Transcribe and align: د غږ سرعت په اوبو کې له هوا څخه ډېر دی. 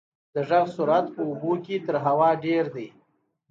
د 0.33 0.35
غږ 0.49 0.65
سرعت 0.75 1.05
په 1.15 1.21
اوبو 1.29 1.53
کې 1.65 1.75
له 1.93 1.99
هوا 2.05 2.29
څخه 2.33 2.41
ډېر 2.43 2.65
دی. 2.75 2.87